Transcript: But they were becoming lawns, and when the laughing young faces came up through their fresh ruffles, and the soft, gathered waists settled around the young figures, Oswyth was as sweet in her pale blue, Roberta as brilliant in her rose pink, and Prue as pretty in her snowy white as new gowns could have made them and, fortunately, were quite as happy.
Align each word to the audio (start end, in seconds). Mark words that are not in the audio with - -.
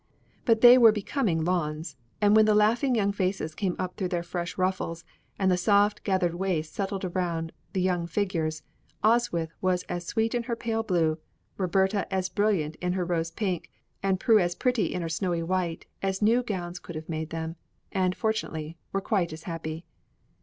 But 0.45 0.61
they 0.61 0.79
were 0.79 0.91
becoming 0.91 1.45
lawns, 1.45 1.95
and 2.21 2.35
when 2.35 2.45
the 2.45 2.55
laughing 2.55 2.95
young 2.95 3.11
faces 3.11 3.53
came 3.53 3.75
up 3.77 3.95
through 3.97 4.07
their 4.07 4.23
fresh 4.23 4.57
ruffles, 4.57 5.05
and 5.37 5.51
the 5.51 5.57
soft, 5.57 6.03
gathered 6.03 6.33
waists 6.33 6.75
settled 6.75 7.05
around 7.05 7.51
the 7.73 7.81
young 7.83 8.07
figures, 8.07 8.63
Oswyth 9.03 9.51
was 9.61 9.83
as 9.83 10.07
sweet 10.07 10.33
in 10.33 10.41
her 10.41 10.55
pale 10.55 10.81
blue, 10.81 11.19
Roberta 11.55 12.11
as 12.11 12.29
brilliant 12.29 12.77
in 12.77 12.93
her 12.93 13.05
rose 13.05 13.29
pink, 13.29 13.69
and 14.01 14.19
Prue 14.19 14.39
as 14.39 14.55
pretty 14.55 14.91
in 14.91 15.03
her 15.03 15.07
snowy 15.07 15.43
white 15.43 15.85
as 16.01 16.19
new 16.19 16.41
gowns 16.41 16.79
could 16.79 16.95
have 16.95 17.07
made 17.07 17.29
them 17.29 17.55
and, 17.91 18.15
fortunately, 18.15 18.77
were 18.91 19.01
quite 19.01 19.31
as 19.31 19.43
happy. 19.43 19.85